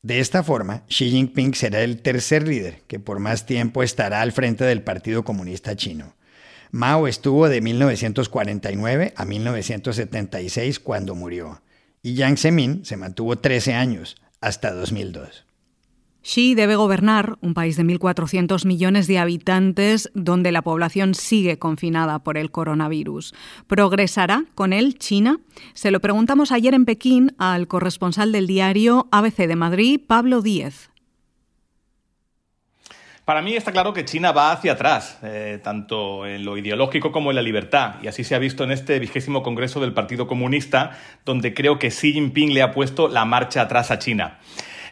De 0.00 0.20
esta 0.20 0.42
forma, 0.42 0.84
Xi 0.88 1.10
Jinping 1.10 1.52
será 1.52 1.82
el 1.82 2.00
tercer 2.00 2.48
líder 2.48 2.80
que 2.86 2.98
por 2.98 3.18
más 3.18 3.44
tiempo 3.44 3.82
estará 3.82 4.22
al 4.22 4.32
frente 4.32 4.64
del 4.64 4.82
Partido 4.82 5.22
Comunista 5.22 5.76
Chino. 5.76 6.14
Mao 6.70 7.06
estuvo 7.06 7.50
de 7.50 7.60
1949 7.60 9.12
a 9.14 9.24
1976 9.26 10.80
cuando 10.80 11.14
murió 11.14 11.60
y 12.02 12.14
Jiang 12.14 12.36
Zemin 12.36 12.84
se 12.84 12.96
mantuvo 12.96 13.36
13 13.36 13.74
años, 13.74 14.16
hasta 14.40 14.72
2002. 14.72 15.46
Xi 16.22 16.54
debe 16.54 16.76
gobernar 16.76 17.38
un 17.40 17.54
país 17.54 17.76
de 17.76 17.84
1.400 17.84 18.66
millones 18.66 19.06
de 19.06 19.18
habitantes 19.18 20.10
donde 20.14 20.52
la 20.52 20.60
población 20.60 21.14
sigue 21.14 21.58
confinada 21.58 22.18
por 22.18 22.36
el 22.36 22.50
coronavirus. 22.50 23.34
¿Progresará 23.66 24.44
con 24.54 24.74
él 24.74 24.98
China? 24.98 25.40
Se 25.72 25.90
lo 25.90 26.00
preguntamos 26.00 26.52
ayer 26.52 26.74
en 26.74 26.84
Pekín 26.84 27.34
al 27.38 27.68
corresponsal 27.68 28.32
del 28.32 28.46
diario 28.46 29.08
ABC 29.10 29.46
de 29.46 29.56
Madrid, 29.56 30.00
Pablo 30.06 30.42
Díez. 30.42 30.89
Para 33.30 33.42
mí 33.42 33.54
está 33.54 33.70
claro 33.70 33.92
que 33.92 34.04
China 34.04 34.32
va 34.32 34.50
hacia 34.50 34.72
atrás, 34.72 35.20
eh, 35.22 35.60
tanto 35.62 36.26
en 36.26 36.44
lo 36.44 36.58
ideológico 36.58 37.12
como 37.12 37.30
en 37.30 37.36
la 37.36 37.42
libertad, 37.42 37.94
y 38.02 38.08
así 38.08 38.24
se 38.24 38.34
ha 38.34 38.40
visto 38.40 38.64
en 38.64 38.72
este 38.72 38.98
vigésimo 38.98 39.44
Congreso 39.44 39.78
del 39.78 39.92
Partido 39.92 40.26
Comunista, 40.26 40.98
donde 41.24 41.54
creo 41.54 41.78
que 41.78 41.90
Xi 41.90 42.12
Jinping 42.12 42.52
le 42.52 42.62
ha 42.62 42.72
puesto 42.72 43.06
la 43.06 43.24
marcha 43.24 43.60
atrás 43.60 43.92
a 43.92 44.00
China. 44.00 44.40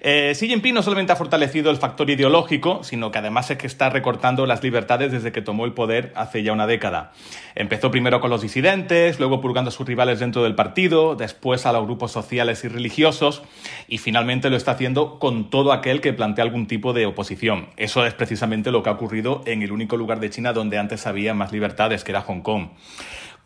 Eh, 0.01 0.33
Xi 0.35 0.49
Jinping 0.49 0.75
no 0.75 0.83
solamente 0.83 1.13
ha 1.13 1.17
fortalecido 1.17 1.71
el 1.71 1.77
factor 1.77 2.09
ideológico, 2.11 2.85
sino 2.85 3.11
que 3.11 3.19
además 3.19 3.51
es 3.51 3.59
que 3.59 3.67
está 3.67 3.91
recortando 3.91 4.47
las 4.47 4.63
libertades 4.63 5.13
desde 5.13 5.33
que 5.33 5.43
tomó 5.43 5.65
el 5.65 5.73
poder 5.73 6.13
hace 6.15 6.43
ya 6.43 6.53
una 6.53 6.67
década. 6.67 7.13
Empezó 7.55 7.91
primero 7.91 8.21
con 8.21 8.31
los 8.31 8.43
disidentes, 8.43 9.19
luego 9.19 9.41
purgando 9.41 9.69
a 9.69 9.73
sus 9.73 9.87
rivales 9.87 10.21
dentro 10.21 10.43
del 10.43 10.55
partido, 10.55 11.17
después 11.17 11.67
a 11.67 11.73
los 11.73 11.85
grupos 11.85 12.13
sociales 12.13 12.65
y 12.65 12.69
religiosos, 12.69 13.43
y 13.89 13.99
finalmente 13.99 14.51
lo 14.51 14.57
está 14.57 14.73
haciendo 14.73 15.19
con 15.19 15.51
todo 15.51 15.73
aquel 15.73 16.01
que 16.01 16.13
plantea 16.13 16.45
algún 16.45 16.67
tipo 16.67 16.93
de 16.93 17.07
oposición. 17.07 17.69
Eso 17.77 18.07
es 18.07 18.15
precisamente 18.15 18.71
lo 18.71 18.83
que 18.83 18.91
ha 18.91 18.93
ocurrido 18.93 19.43
en 19.47 19.63
el 19.63 19.73
único 19.73 19.97
lugar 19.97 20.21
de 20.21 20.31
China 20.31 20.53
donde 20.53 20.79
antes 20.79 21.07
había 21.07 21.35
más 21.35 21.53
libertades, 21.53 22.05
que 22.05 22.13
era 22.13 22.23
Hong 22.23 22.41
Kong. 22.41 22.69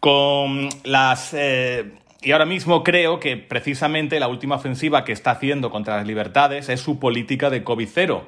Con 0.01 0.69
las 0.83 1.33
eh, 1.33 1.93
y 2.23 2.33
ahora 2.33 2.47
mismo 2.47 2.85
creo 2.85 3.19
que 3.19 3.37
precisamente 3.37 4.21
la 4.21 4.29
última 4.29 4.55
ofensiva 4.55 5.05
que 5.05 5.13
está 5.13 5.33
haciendo 5.33 5.71
contra 5.71 5.97
las 5.97 6.07
libertades 6.07 6.69
es 6.69 6.81
su 6.81 7.01
política 7.01 7.51
de 7.51 7.65
COVID-0, 7.65 8.23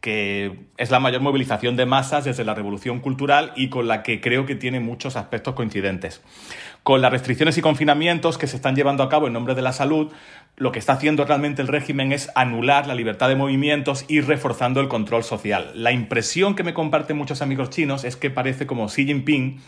que 0.00 0.66
es 0.76 0.90
la 0.90 0.98
mayor 0.98 1.20
movilización 1.20 1.76
de 1.76 1.86
masas 1.86 2.24
desde 2.24 2.44
la 2.44 2.54
revolución 2.54 3.00
cultural 3.00 3.52
y 3.54 3.68
con 3.68 3.86
la 3.86 4.02
que 4.02 4.20
creo 4.20 4.46
que 4.46 4.56
tiene 4.56 4.80
muchos 4.80 5.16
aspectos 5.16 5.54
coincidentes. 5.54 6.22
Con 6.82 7.02
las 7.02 7.12
restricciones 7.12 7.56
y 7.56 7.62
confinamientos 7.62 8.36
que 8.36 8.48
se 8.48 8.56
están 8.56 8.74
llevando 8.74 9.04
a 9.04 9.08
cabo 9.08 9.28
en 9.28 9.32
nombre 9.32 9.54
de 9.54 9.62
la 9.62 9.72
salud, 9.72 10.12
lo 10.58 10.72
que 10.72 10.78
está 10.78 10.94
haciendo 10.94 11.26
realmente 11.26 11.60
el 11.60 11.68
régimen 11.68 12.12
es 12.12 12.30
anular 12.34 12.86
la 12.86 12.94
libertad 12.94 13.28
de 13.28 13.36
movimientos 13.36 14.06
y 14.08 14.22
reforzando 14.22 14.80
el 14.80 14.88
control 14.88 15.22
social. 15.22 15.70
La 15.74 15.92
impresión 15.92 16.54
que 16.54 16.64
me 16.64 16.72
comparten 16.72 17.18
muchos 17.18 17.42
amigos 17.42 17.68
chinos 17.68 18.04
es 18.04 18.16
que 18.16 18.30
parece 18.30 18.66
como 18.66 18.86
Xi 18.86 19.04
Jinping, 19.04 19.60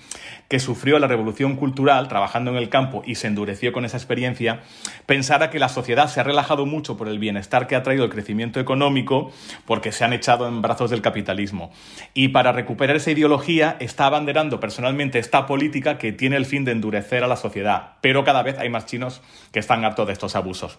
que 0.49 0.61
sufrió 0.61 0.99
la 0.99 1.07
revolución 1.07 1.57
cultural 1.57 2.09
trabajando 2.09 2.51
en 2.51 2.57
el 2.57 2.71
campo 2.71 3.03
y 3.05 3.17
se 3.17 3.27
endureció 3.27 3.71
con 3.71 3.85
esa 3.85 3.99
experiencia, 3.99 4.63
pensara 5.05 5.51
que 5.51 5.59
la 5.59 5.69
sociedad 5.69 6.09
se 6.09 6.21
ha 6.21 6.23
relajado 6.25 6.65
mucho 6.65 6.97
por 6.97 7.09
el 7.09 7.19
bienestar 7.19 7.67
que 7.67 7.77
ha 7.77 7.83
traído 7.83 8.05
el 8.05 8.11
crecimiento 8.11 8.59
económico 8.59 9.31
porque 9.67 9.93
se 9.93 10.05
han 10.05 10.15
echado 10.15 10.49
en 10.49 10.63
brazos 10.63 10.89
del 10.89 11.03
capitalismo. 11.03 11.71
Y 12.15 12.29
para 12.29 12.53
recuperar 12.53 12.97
esa 12.97 13.11
ideología 13.11 13.77
está 13.79 14.07
abanderando 14.07 14.59
personalmente 14.59 15.19
esta 15.19 15.45
política 15.45 15.99
que 15.99 16.13
tiene 16.13 16.37
el 16.37 16.47
fin 16.47 16.65
de 16.65 16.73
endurecer 16.73 17.25
a 17.25 17.29
la 17.29 17.37
sociedad. 17.37 17.97
Pero 18.01 18.25
cada 18.25 18.43
vez 18.43 18.59
hay 18.59 18.71
más 18.71 18.87
chinos 18.87 19.21
que 19.53 19.59
están 19.59 19.85
hartos 19.85 20.07
de 20.07 20.15
estos 20.15 20.35
abusos. 20.35 20.78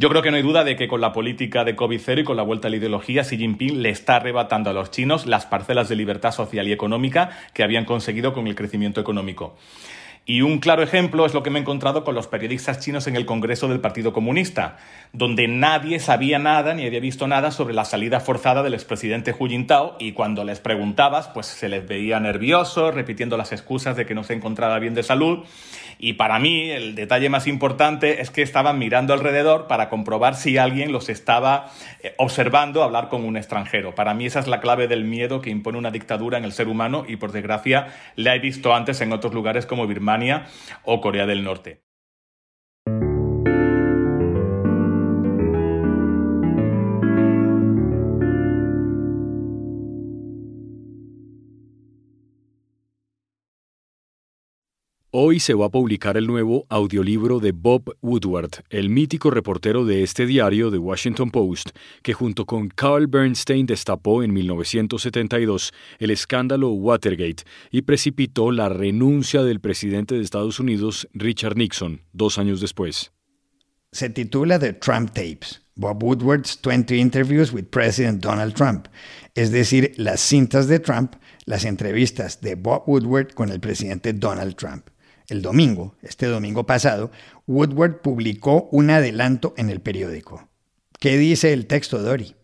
Yo 0.00 0.08
creo 0.08 0.22
que 0.22 0.30
no 0.30 0.36
hay 0.36 0.44
duda 0.44 0.62
de 0.62 0.76
que 0.76 0.86
con 0.86 1.00
la 1.00 1.12
política 1.12 1.64
de 1.64 1.74
COVID-0 1.74 2.20
y 2.20 2.24
con 2.24 2.36
la 2.36 2.44
vuelta 2.44 2.68
a 2.68 2.70
la 2.70 2.76
ideología, 2.76 3.24
Xi 3.24 3.36
Jinping 3.36 3.82
le 3.82 3.90
está 3.90 4.14
arrebatando 4.14 4.70
a 4.70 4.72
los 4.72 4.92
chinos 4.92 5.26
las 5.26 5.44
parcelas 5.44 5.88
de 5.88 5.96
libertad 5.96 6.30
social 6.30 6.68
y 6.68 6.72
económica 6.72 7.30
que 7.52 7.64
habían 7.64 7.84
conseguido 7.84 8.32
con 8.32 8.46
el 8.46 8.54
crecimiento 8.54 9.00
económico. 9.00 9.56
Y 10.30 10.42
un 10.42 10.58
claro 10.58 10.82
ejemplo 10.82 11.24
es 11.24 11.32
lo 11.32 11.42
que 11.42 11.48
me 11.48 11.58
he 11.58 11.62
encontrado 11.62 12.04
con 12.04 12.14
los 12.14 12.26
periodistas 12.26 12.80
chinos 12.80 13.06
en 13.06 13.16
el 13.16 13.24
Congreso 13.24 13.66
del 13.66 13.80
Partido 13.80 14.12
Comunista, 14.12 14.76
donde 15.14 15.48
nadie 15.48 16.00
sabía 16.00 16.38
nada 16.38 16.74
ni 16.74 16.84
había 16.84 17.00
visto 17.00 17.26
nada 17.26 17.50
sobre 17.50 17.72
la 17.72 17.86
salida 17.86 18.20
forzada 18.20 18.62
del 18.62 18.74
expresidente 18.74 19.32
Hu 19.32 19.48
Jintao 19.48 19.96
y 19.98 20.12
cuando 20.12 20.44
les 20.44 20.60
preguntabas, 20.60 21.28
pues 21.28 21.46
se 21.46 21.70
les 21.70 21.88
veía 21.88 22.20
nerviosos, 22.20 22.94
repitiendo 22.94 23.38
las 23.38 23.52
excusas 23.52 23.96
de 23.96 24.04
que 24.04 24.14
no 24.14 24.22
se 24.22 24.34
encontraba 24.34 24.78
bien 24.78 24.92
de 24.92 25.02
salud. 25.02 25.46
Y 25.98 26.12
para 26.12 26.38
mí 26.38 26.70
el 26.70 26.94
detalle 26.94 27.30
más 27.30 27.46
importante 27.46 28.20
es 28.20 28.30
que 28.30 28.42
estaban 28.42 28.78
mirando 28.78 29.14
alrededor 29.14 29.66
para 29.66 29.88
comprobar 29.88 30.36
si 30.36 30.58
alguien 30.58 30.92
los 30.92 31.08
estaba 31.08 31.70
eh, 32.02 32.14
observando 32.18 32.82
hablar 32.82 33.08
con 33.08 33.24
un 33.24 33.38
extranjero. 33.38 33.94
Para 33.94 34.12
mí 34.12 34.26
esa 34.26 34.40
es 34.40 34.46
la 34.46 34.60
clave 34.60 34.88
del 34.88 35.04
miedo 35.04 35.40
que 35.40 35.48
impone 35.48 35.78
una 35.78 35.90
dictadura 35.90 36.36
en 36.36 36.44
el 36.44 36.52
ser 36.52 36.68
humano 36.68 37.04
y 37.08 37.16
por 37.16 37.32
desgracia 37.32 37.88
la 38.14 38.36
he 38.36 38.38
visto 38.38 38.74
antes 38.74 39.00
en 39.00 39.12
otros 39.12 39.32
lugares 39.32 39.64
como 39.64 39.86
Birmania 39.86 40.17
o 40.84 41.00
Corea 41.00 41.26
del 41.26 41.44
Norte. 41.44 41.87
Hoy 55.20 55.40
se 55.40 55.52
va 55.52 55.66
a 55.66 55.68
publicar 55.68 56.16
el 56.16 56.28
nuevo 56.28 56.64
audiolibro 56.68 57.40
de 57.40 57.50
Bob 57.50 57.96
Woodward, 58.02 58.62
el 58.70 58.88
mítico 58.88 59.32
reportero 59.32 59.84
de 59.84 60.04
este 60.04 60.26
diario, 60.26 60.70
The 60.70 60.78
Washington 60.78 61.32
Post, 61.32 61.70
que 62.04 62.12
junto 62.12 62.46
con 62.46 62.68
Carl 62.68 63.08
Bernstein 63.08 63.66
destapó 63.66 64.22
en 64.22 64.32
1972 64.32 65.72
el 65.98 66.12
escándalo 66.12 66.70
Watergate 66.70 67.42
y 67.72 67.82
precipitó 67.82 68.52
la 68.52 68.68
renuncia 68.68 69.42
del 69.42 69.58
presidente 69.58 70.14
de 70.14 70.22
Estados 70.22 70.60
Unidos, 70.60 71.08
Richard 71.14 71.56
Nixon, 71.56 72.02
dos 72.12 72.38
años 72.38 72.60
después. 72.60 73.10
Se 73.90 74.10
titula 74.10 74.60
The 74.60 74.74
Trump 74.74 75.08
Tapes, 75.14 75.62
Bob 75.74 76.00
Woodward's 76.00 76.56
20 76.62 76.96
Interviews 76.96 77.52
with 77.52 77.64
President 77.64 78.22
Donald 78.22 78.54
Trump, 78.54 78.86
es 79.34 79.50
decir, 79.50 79.94
las 79.96 80.20
cintas 80.20 80.68
de 80.68 80.78
Trump, 80.78 81.16
las 81.44 81.64
entrevistas 81.64 82.40
de 82.40 82.54
Bob 82.54 82.84
Woodward 82.86 83.34
con 83.34 83.50
el 83.50 83.58
presidente 83.58 84.12
Donald 84.12 84.54
Trump. 84.54 84.86
El 85.28 85.42
domingo, 85.42 85.94
este 86.00 86.24
domingo 86.24 86.64
pasado, 86.64 87.10
Woodward 87.46 88.00
publicó 88.00 88.66
un 88.72 88.88
adelanto 88.88 89.52
en 89.58 89.68
el 89.68 89.80
periódico. 89.82 90.48
¿Qué 90.98 91.18
dice 91.18 91.52
el 91.52 91.66
texto, 91.66 92.00
Dory? 92.00 92.34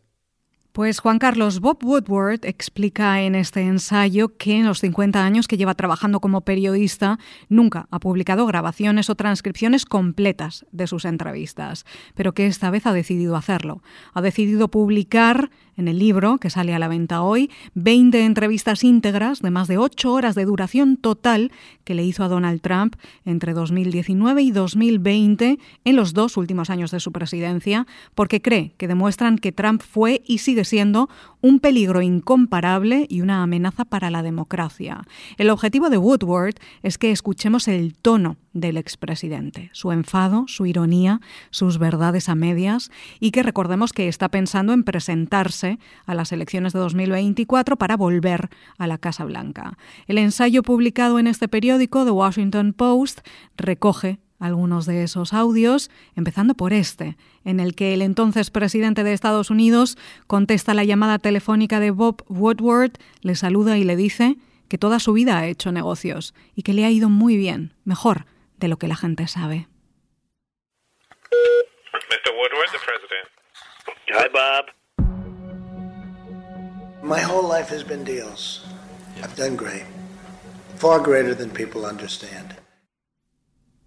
Pues 0.74 0.98
Juan 0.98 1.18
Carlos 1.20 1.60
Bob 1.60 1.84
Woodward 1.84 2.40
explica 2.42 3.22
en 3.22 3.36
este 3.36 3.62
ensayo 3.62 4.36
que 4.36 4.58
en 4.58 4.66
los 4.66 4.80
50 4.80 5.24
años 5.24 5.46
que 5.46 5.56
lleva 5.56 5.76
trabajando 5.76 6.18
como 6.18 6.40
periodista 6.40 7.20
nunca 7.48 7.86
ha 7.90 8.00
publicado 8.00 8.44
grabaciones 8.44 9.08
o 9.08 9.14
transcripciones 9.14 9.86
completas 9.86 10.66
de 10.72 10.88
sus 10.88 11.04
entrevistas, 11.04 11.86
pero 12.16 12.34
que 12.34 12.46
esta 12.46 12.70
vez 12.70 12.86
ha 12.86 12.92
decidido 12.92 13.36
hacerlo. 13.36 13.82
Ha 14.14 14.20
decidido 14.20 14.68
publicar 14.68 15.50
en 15.76 15.88
el 15.88 15.98
libro, 15.98 16.38
que 16.38 16.50
sale 16.50 16.74
a 16.74 16.78
la 16.78 16.88
venta 16.88 17.22
hoy, 17.22 17.50
20 17.74 18.24
entrevistas 18.24 18.84
íntegras 18.84 19.40
de 19.40 19.50
más 19.50 19.68
de 19.68 19.78
8 19.78 20.12
horas 20.12 20.34
de 20.34 20.44
duración 20.44 20.96
total 20.96 21.52
que 21.84 21.94
le 21.94 22.04
hizo 22.04 22.24
a 22.24 22.28
Donald 22.28 22.60
Trump 22.60 22.96
entre 23.24 23.52
2019 23.52 24.42
y 24.42 24.50
2020 24.50 25.58
en 25.84 25.96
los 25.96 26.12
dos 26.12 26.36
últimos 26.36 26.70
años 26.70 26.90
de 26.90 27.00
su 27.00 27.12
presidencia, 27.12 27.86
porque 28.14 28.40
cree 28.40 28.74
que 28.76 28.88
demuestran 28.88 29.38
que 29.38 29.52
Trump 29.52 29.82
fue 29.82 30.22
y 30.26 30.38
sigue 30.38 30.64
siendo 30.64 31.08
un 31.40 31.60
peligro 31.60 32.02
incomparable 32.02 33.06
y 33.08 33.20
una 33.20 33.42
amenaza 33.42 33.84
para 33.84 34.10
la 34.10 34.22
democracia. 34.22 35.02
El 35.36 35.50
objetivo 35.50 35.90
de 35.90 35.98
Woodward 35.98 36.54
es 36.82 36.98
que 36.98 37.10
escuchemos 37.10 37.68
el 37.68 37.94
tono 37.94 38.36
del 38.54 38.76
expresidente, 38.76 39.68
su 39.72 39.92
enfado, 39.92 40.44
su 40.46 40.64
ironía, 40.64 41.20
sus 41.50 41.78
verdades 41.78 42.28
a 42.28 42.34
medias 42.34 42.90
y 43.20 43.32
que 43.32 43.42
recordemos 43.42 43.92
que 43.92 44.08
está 44.08 44.30
pensando 44.30 44.72
en 44.72 44.84
presentarse 44.84 45.78
a 46.06 46.14
las 46.14 46.32
elecciones 46.32 46.72
de 46.72 46.78
2024 46.78 47.76
para 47.76 47.96
volver 47.96 48.48
a 48.78 48.86
la 48.86 48.96
Casa 48.96 49.24
Blanca. 49.24 49.76
El 50.06 50.18
ensayo 50.18 50.62
publicado 50.62 51.18
en 51.18 51.26
este 51.26 51.48
periódico, 51.48 52.04
The 52.04 52.12
Washington 52.12 52.72
Post, 52.72 53.20
recoge 53.56 54.20
algunos 54.38 54.86
de 54.86 55.02
esos 55.02 55.32
audios, 55.32 55.90
empezando 56.14 56.54
por 56.54 56.72
este, 56.72 57.16
en 57.44 57.60
el 57.60 57.74
que 57.74 57.94
el 57.94 58.02
entonces 58.02 58.50
presidente 58.50 59.02
de 59.02 59.12
Estados 59.12 59.50
Unidos 59.50 59.96
contesta 60.26 60.74
la 60.74 60.84
llamada 60.84 61.18
telefónica 61.18 61.80
de 61.80 61.90
Bob 61.90 62.24
Woodward, 62.28 62.92
le 63.20 63.34
saluda 63.36 63.78
y 63.78 63.84
le 63.84 63.96
dice 63.96 64.36
que 64.68 64.78
toda 64.78 64.98
su 64.98 65.12
vida 65.12 65.38
ha 65.38 65.46
hecho 65.46 65.72
negocios 65.72 66.34
y 66.54 66.62
que 66.62 66.74
le 66.74 66.84
ha 66.84 66.90
ido 66.90 67.08
muy 67.08 67.36
bien, 67.36 67.72
mejor 67.84 68.26
de 68.58 68.68
lo 68.68 68.76
que 68.76 68.88
la 68.88 68.96
gente 68.96 69.26
sabe. 69.28 69.68
Mr. 72.10 72.32
Woodward, 72.36 72.70
the 72.72 72.78
president. 72.78 73.28
Hi, 74.10 74.28
Bob. 74.28 74.66
My 77.02 77.20
whole 77.20 77.46
life 77.46 77.68
has 77.74 77.84
been 77.84 78.04
deals. 78.04 78.64
I've 79.22 79.36
done 79.36 79.56
great. 79.56 79.84
Far 80.76 81.00
greater 81.00 81.36
than 81.36 81.50
people 81.50 81.84
understand. 81.84 82.54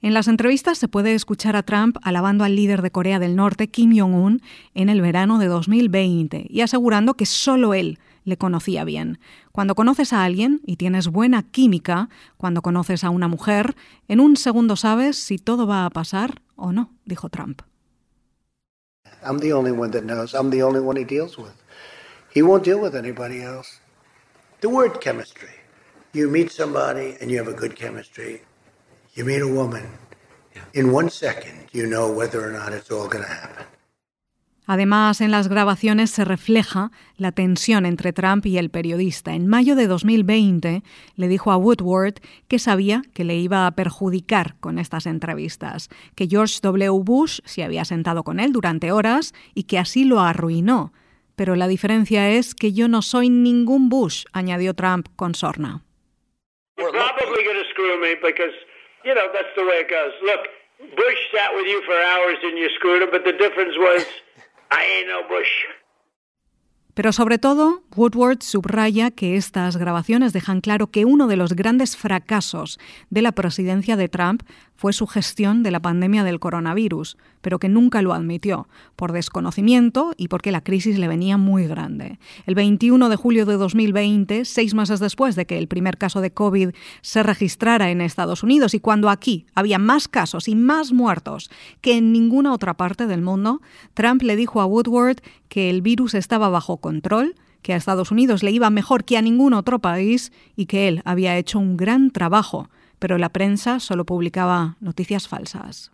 En 0.01 0.13
las 0.13 0.27
entrevistas 0.27 0.77
se 0.77 0.88
puede 0.88 1.15
escuchar 1.15 1.55
a 1.55 1.63
Trump 1.63 1.97
alabando 2.03 2.43
al 2.43 2.55
líder 2.55 2.83
de 2.83 2.91
Corea 2.91 3.17
del 3.17 3.36
Norte, 3.36 3.67
Kim 3.67 3.97
Jong-un, 3.97 4.41
en 4.75 4.89
el 4.89 5.01
verano 5.01 5.39
de 5.39 5.47
2020 5.47 6.45
y 6.50 6.62
asegurando 6.62 7.15
que 7.15 7.25
solo 7.25 7.74
él 7.74 7.97
le 8.27 8.38
conocía 8.38 8.84
bien. 8.84 9.19
Cuando 9.53 9.74
conoces 9.74 10.12
a 10.12 10.25
alguien 10.25 10.60
y 10.65 10.75
tienes 10.75 11.07
buena 11.07 11.43
química, 11.43 12.10
cuando 12.36 12.62
conoces 12.62 13.05
a 13.05 13.10
una 13.10 13.29
mujer, 13.29 13.75
en 14.10 14.19
un 14.19 14.36
segundo 14.36 14.75
sabes 14.75 15.17
si 15.17 15.38
todo 15.38 15.65
va 15.65 15.86
a 15.86 15.89
pasar 15.89 16.41
o 16.57 16.74
no, 16.74 16.91
dijo 17.05 17.29
Trump. 17.29 17.62
I'm 19.24 19.39
the 19.39 19.53
only 19.53 19.72
one 19.72 19.91
that 19.91 20.03
knows. 20.03 20.34
I'm 20.34 20.51
the 20.51 20.62
only 20.62 20.81
one 20.81 20.98
he 20.98 21.05
deals 21.05 21.38
with. 21.38 21.53
He 22.34 22.41
won't 22.41 22.63
deal 22.65 22.79
with 22.79 22.96
anybody 22.96 23.41
else. 23.41 23.79
The 24.60 24.67
word 24.67 25.00
chemistry. 25.00 25.55
You 26.12 26.29
meet 26.29 26.51
somebody 26.51 27.15
and 27.22 27.31
you 27.31 27.38
have 27.38 27.48
a 27.48 27.57
good 27.57 27.75
chemistry. 27.75 28.41
You 29.15 29.24
meet 29.24 29.41
a 29.41 29.48
woman. 29.48 29.88
In 30.74 30.91
one 30.91 31.10
second, 31.10 31.69
you 31.72 31.88
know 31.88 32.12
whether 32.12 32.46
or 32.46 32.51
not 32.51 32.74
it's 32.74 32.91
all 32.91 33.07
going 33.07 33.24
to 33.24 33.29
happen. 33.29 33.65
Además, 34.69 35.21
en 35.21 35.31
las 35.31 35.47
grabaciones 35.47 36.12
se 36.12 36.25
refleja 36.25 36.91
la 37.15 37.31
tensión 37.31 37.86
entre 37.86 38.12
Trump 38.12 38.45
y 38.45 38.57
el 38.57 38.69
periodista. 38.69 39.33
En 39.33 39.47
mayo 39.47 39.77
de 39.77 39.88
2020 39.88 40.83
le 41.15 41.27
dijo 41.29 41.53
a 41.53 41.57
Woodward 41.57 42.15
que 42.50 42.59
sabía 42.59 43.01
que 43.15 43.24
le 43.24 43.36
iba 43.36 43.65
a 43.65 43.71
perjudicar 43.71 44.55
con 44.59 44.77
estas 44.77 45.05
entrevistas, 45.05 45.88
que 46.17 46.27
George 46.27 46.59
W. 46.62 47.01
Bush 47.01 47.39
se 47.45 47.63
había 47.63 47.86
sentado 47.86 48.24
con 48.24 48.41
él 48.41 48.51
durante 48.51 48.91
horas 48.91 49.33
y 49.55 49.63
que 49.63 49.79
así 49.79 50.03
lo 50.03 50.19
arruinó. 50.19 50.91
Pero 51.38 51.55
la 51.55 51.69
diferencia 51.69 52.29
es 52.31 52.53
que 52.53 52.74
yo 52.74 52.89
no 52.89 53.01
soy 53.01 53.29
ningún 53.29 53.88
Bush, 53.88 54.25
añadió 54.33 54.74
Trump 54.74 55.07
con 55.15 55.33
sorna. 55.33 55.81
Bush 60.79 61.17
sat 61.33 61.55
with 61.55 61.65
you 61.65 61.81
for 61.88 61.95
hours 61.95 62.38
and 62.43 62.55
you 62.55 62.69
screwed 62.75 63.01
him, 63.01 63.09
but 63.09 63.25
the 63.25 63.33
difference 63.33 63.75
was 63.79 64.05
I 64.71 64.83
ain't 64.83 65.07
no 65.07 65.27
Bush. 65.27 65.87
Pero 66.98 67.13
sobre 67.13 67.38
todo, 67.38 67.84
Woodward 67.96 68.42
subraya 68.42 69.12
que 69.12 69.36
estas 69.36 69.77
grabaciones 69.77 70.34
dejan 70.34 70.62
claro 70.62 70.88
que 70.88 71.06
uno 71.06 71.27
de 71.27 71.36
los 71.36 71.54
grandes 71.54 71.96
fracasos 71.96 72.80
de 73.12 73.22
la 73.22 73.34
presidencia 73.34 73.96
de 73.96 74.10
Trump 74.10 74.42
fue 74.75 74.94
su 74.94 75.06
gestión 75.06 75.62
de 75.62 75.70
la 75.70 75.80
pandemia 75.80 76.24
del 76.24 76.39
coronavirus, 76.39 77.18
pero 77.42 77.60
que 77.60 77.70
nunca 77.70 78.01
lo 78.01 78.13
admitió, 78.13 78.68
por 78.96 79.12
desconocimiento 79.12 80.13
y 80.18 80.27
porque 80.27 80.51
la 80.51 80.63
crisis 80.63 80.98
le 80.98 81.08
venía 81.08 81.38
muy 81.38 81.68
grande. 81.68 82.20
El 82.46 82.56
21 82.56 83.10
de 83.10 83.16
julio 83.16 83.46
de 83.46 83.58
2020, 83.58 84.46
seis 84.46 84.74
meses 84.74 85.00
después 85.00 85.36
de 85.36 85.46
que 85.46 85.58
el 85.58 85.68
primer 85.68 85.98
caso 85.98 86.22
de 86.22 86.32
COVID 86.32 86.72
se 87.01 87.24
registrara 87.24 87.92
en 87.92 88.01
Estados 88.01 88.44
Unidos 88.44 88.74
y 88.74 88.80
cuando 88.80 89.10
aquí 89.10 89.46
había 89.56 89.80
más 89.80 90.08
casos 90.08 90.48
y 90.48 90.56
más 90.56 90.94
muertos 90.94 91.50
que 91.82 91.98
en 91.98 92.12
ninguna 92.12 92.54
otra 92.54 92.75
parte 92.75 93.08
del 93.08 93.22
mundo, 93.22 93.62
Trump 93.94 94.22
le 94.22 94.36
dijo 94.36 94.62
a 94.62 94.66
Woodward 94.66 95.22
que 95.50 95.70
el 95.70 95.82
virus 95.82 96.13
estaba 96.13 96.50
bajo 96.50 96.77
control, 96.77 97.36
que 97.62 97.74
a 97.74 97.75
Estados 97.75 98.12
Unidos 98.12 98.44
le 98.44 98.51
iba 98.51 98.70
mejor 98.70 99.04
que 99.06 99.18
a 99.18 99.22
ningún 99.22 99.54
otro 99.54 99.80
país 99.80 100.32
y 100.56 100.68
que 100.68 100.88
él 100.88 101.01
había 101.06 101.38
hecho 101.38 101.60
un 101.60 101.77
gran 101.77 102.12
trabajo, 102.12 102.70
pero 103.00 103.18
la 103.18 103.30
prensa 103.30 103.80
solo 103.80 104.06
publicaba 104.06 104.75
noticias 104.80 105.27
falsas. 105.27 105.92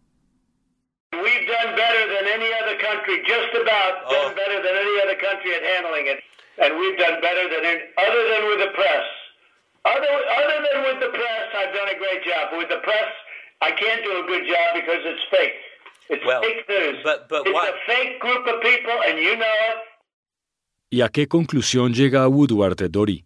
We've 1.14 1.48
done 1.48 1.76
better 1.76 2.04
than 2.10 2.26
any 2.26 2.50
other 2.62 2.78
country, 2.82 3.22
just 3.26 3.54
about 3.54 4.10
done 4.10 4.36
better 4.36 4.60
than 4.62 4.76
any 4.76 4.96
other 5.06 5.18
country 5.18 5.54
at 5.54 5.64
handling 5.64 6.08
it, 6.10 6.20
and 6.58 6.74
we've 6.78 6.98
done 6.98 7.22
better 7.22 7.46
than 7.50 7.64
any, 7.66 7.82
other 7.98 8.24
than 8.34 8.42
with 8.50 8.60
the 8.66 8.72
press. 8.74 9.06
Other, 9.86 10.10
other 10.10 10.58
than 10.64 10.78
with 10.88 11.00
the 11.04 11.12
press, 11.12 11.46
I've 11.54 11.74
done 11.76 11.90
a 11.92 11.98
great 12.00 12.24
job. 12.24 12.52
But 12.52 12.58
with 12.66 12.70
the 12.70 12.82
press, 12.82 13.12
I 13.62 13.72
can't 13.72 14.04
do 14.04 14.24
a 14.24 14.26
good 14.28 14.48
job 14.48 14.68
because 14.80 15.04
it's 15.04 15.24
fake. 15.30 15.60
It's 16.10 16.26
Well, 16.26 16.42
fake 16.42 16.68
news. 16.68 17.02
but- 17.04 17.28
but 17.30 17.48
it's 17.48 17.56
a 17.58 17.74
fake 17.88 18.20
group 18.20 18.46
of 18.48 18.62
people, 18.62 18.94
and 19.08 19.18
you 19.20 19.36
know 19.36 19.46
it. 19.46 19.78
¿Y 20.92 21.02
a 21.02 21.10
qué 21.10 21.28
conclusión 21.28 21.94
llega 21.94 22.28
Woodward, 22.28 22.76
Dory? 22.90 23.26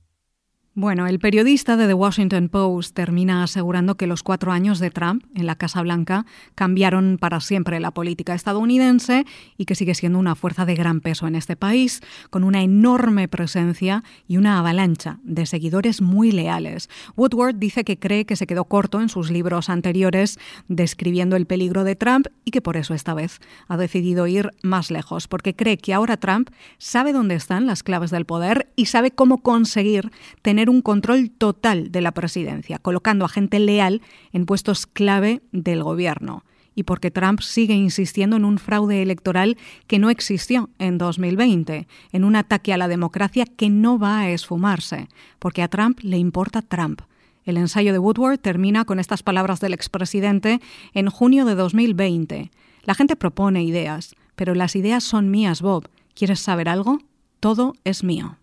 Bueno, 0.80 1.08
el 1.08 1.18
periodista 1.18 1.76
de 1.76 1.88
The 1.88 1.96
Washington 1.96 2.50
Post 2.50 2.94
termina 2.94 3.42
asegurando 3.42 3.98
que 3.98 4.06
los 4.06 4.22
cuatro 4.22 4.52
años 4.52 4.78
de 4.78 4.92
Trump 4.92 5.24
en 5.34 5.48
la 5.48 5.56
Casa 5.56 5.82
Blanca 5.82 6.28
cambiaron 6.54 7.18
para 7.20 7.42
siempre 7.42 7.80
la 7.80 7.90
política 7.90 8.36
estadounidense 8.36 9.26
y 9.58 9.66
que 9.66 9.74
sigue 9.74 9.96
siendo 9.96 10.20
una 10.20 10.36
fuerza 10.36 10.68
de 10.68 10.76
gran 10.76 11.02
peso 11.02 11.26
en 11.26 11.34
este 11.34 11.56
país, 11.56 12.02
con 12.30 12.44
una 12.44 12.62
enorme 12.62 13.28
presencia 13.28 14.04
y 14.28 14.38
una 14.38 14.60
avalancha 14.60 15.18
de 15.24 15.48
seguidores 15.48 16.00
muy 16.00 16.32
leales. 16.32 16.92
Woodward 17.16 17.56
dice 17.56 17.84
que 17.84 17.98
cree 17.98 18.28
que 18.28 18.36
se 18.36 18.46
quedó 18.46 18.66
corto 18.66 19.02
en 19.02 19.10
sus 19.10 19.32
libros 19.32 19.72
anteriores 19.72 20.38
describiendo 20.68 21.38
el 21.38 21.48
peligro 21.48 21.86
de 21.86 21.96
Trump 21.96 22.28
y 22.46 22.52
que 22.52 22.62
por 22.62 22.78
eso 22.78 22.94
esta 22.94 23.16
vez 23.16 23.40
ha 23.68 23.78
decidido 23.78 24.28
ir 24.28 24.52
más 24.62 24.92
lejos, 24.92 25.28
porque 25.28 25.56
cree 25.56 25.80
que 25.80 25.96
ahora 25.96 26.18
Trump 26.18 26.52
sabe 26.78 27.14
dónde 27.14 27.34
están 27.34 27.66
las 27.66 27.82
claves 27.82 28.12
del 28.12 28.26
poder 28.26 28.72
y 28.76 28.86
sabe 28.86 29.10
cómo 29.10 29.40
conseguir 29.40 30.12
tener 30.44 30.67
un 30.70 30.82
control 30.82 31.32
total 31.32 31.92
de 31.92 32.02
la 32.02 32.12
presidencia, 32.12 32.80
colocando 32.80 33.26
a 33.26 33.30
gente 33.30 33.60
leal 33.60 34.02
en 34.34 34.46
puestos 34.46 34.88
clave 34.88 35.42
del 35.52 35.84
gobierno. 35.84 36.44
Y 36.76 36.84
porque 36.84 37.10
Trump 37.10 37.42
sigue 37.42 37.74
insistiendo 37.74 38.36
en 38.36 38.46
un 38.46 38.60
fraude 38.60 39.02
electoral 39.02 39.58
que 39.88 39.98
no 39.98 40.10
existió 40.10 40.70
en 40.78 40.98
2020, 40.98 41.88
en 42.12 42.24
un 42.24 42.36
ataque 42.36 42.74
a 42.74 42.78
la 42.78 42.88
democracia 42.88 43.46
que 43.46 43.70
no 43.70 43.98
va 43.98 44.20
a 44.20 44.30
esfumarse, 44.30 45.08
porque 45.40 45.64
a 45.64 45.68
Trump 45.68 46.00
le 46.02 46.18
importa 46.18 46.62
Trump. 46.62 47.02
El 47.46 47.58
ensayo 47.58 47.94
de 47.94 48.00
Woodward 48.00 48.40
termina 48.40 48.84
con 48.84 49.00
estas 49.00 49.24
palabras 49.24 49.62
del 49.62 49.74
expresidente 49.74 50.60
en 50.94 51.10
junio 51.10 51.46
de 51.46 51.56
2020. 51.56 52.52
La 52.84 52.94
gente 52.94 53.16
propone 53.16 53.64
ideas, 53.64 54.16
pero 54.36 54.54
las 54.54 54.76
ideas 54.76 55.04
son 55.04 55.32
mías, 55.32 55.62
Bob. 55.62 55.90
¿Quieres 56.14 56.40
saber 56.42 56.70
algo? 56.70 57.00
Todo 57.40 57.74
es 57.86 58.04
mío. 58.04 58.38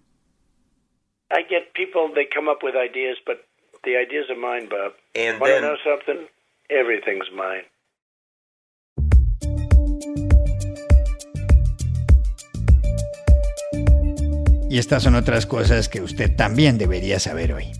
I 1.30 1.44
get 1.48 1.63
people, 1.74 2.10
they 2.14 2.24
come 2.24 2.48
up 2.48 2.62
with 2.62 2.74
ideas, 2.76 3.18
but 3.26 3.44
the 3.84 3.96
ideas 3.96 4.26
are 4.30 4.36
mine, 4.36 4.68
Bob. 4.68 4.92
And 5.14 5.40
Want 5.40 5.52
to 5.52 5.60
know 5.60 5.76
something? 5.84 6.26
Everything's 6.70 7.30
mine. 7.34 7.64
Y 14.70 14.78
estas 14.78 15.04
son 15.04 15.14
otras 15.14 15.46
cosas 15.46 15.88
que 15.88 16.00
usted 16.00 16.34
también 16.34 16.78
debería 16.78 17.20
saber 17.20 17.52
hoy. 17.52 17.70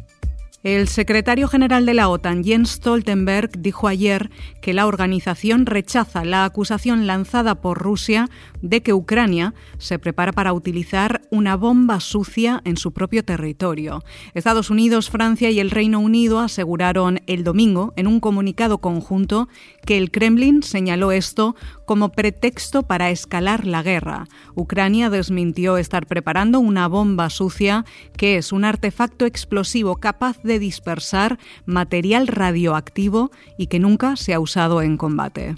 El 0.65 0.89
secretario 0.89 1.47
general 1.47 1.85
de 1.85 1.93
la 1.93 2.09
OTAN, 2.09 2.43
Jens 2.43 2.71
Stoltenberg, 2.71 3.51
dijo 3.59 3.87
ayer 3.87 4.31
que 4.63 4.73
la 4.73 4.87
organización 4.87 5.67
rechaza 5.67 6.25
la 6.25 6.47
acusación 6.47 7.07
lanzada 7.07 7.61
por 7.61 7.77
Rusia 7.77 8.31
de 8.63 8.83
que 8.83 8.95
Ucrania 8.95 9.53
se 9.77 9.99
prepara 9.99 10.33
para 10.33 10.55
utilizar 10.55 11.21
una 11.31 11.55
bomba 11.55 12.01
sucia 12.01 12.63
en 12.65 12.79
su 12.79 12.93
propio 12.93 13.23
territorio. 13.27 14.05
Estados 14.33 14.71
Unidos, 14.71 15.11
Francia 15.11 15.51
y 15.51 15.61
el 15.61 15.71
Reino 15.71 16.01
Unido 16.01 16.39
aseguraron 16.39 17.21
el 17.27 17.45
domingo 17.45 17.93
en 17.97 18.07
un 18.07 18.19
comunicado 18.19 18.79
conjunto 18.79 19.51
que 19.85 19.99
el 19.99 20.11
Kremlin 20.11 20.63
señaló 20.63 21.13
esto 21.13 21.57
como 21.85 22.11
pretexto 22.11 22.83
para 22.83 23.11
escalar 23.11 23.67
la 23.67 23.83
guerra. 23.83 24.27
Ucrania 24.55 25.11
desmintió 25.11 25.77
estar 25.77 26.07
preparando 26.07 26.61
una 26.61 26.89
bomba 26.89 27.31
sucia, 27.31 27.85
que 28.17 28.37
es 28.37 28.53
un 28.53 28.65
artefacto 28.65 29.27
explosivo 29.27 29.97
capaz 29.97 30.43
de 30.43 30.59
dispersar 30.59 31.39
material 31.67 32.27
radioactivo 32.27 33.31
y 33.59 33.67
que 33.67 33.79
nunca 33.79 34.17
se 34.17 34.35
ha 34.35 34.41
usado 34.41 34.83
en 34.83 34.97
combate. 34.97 35.57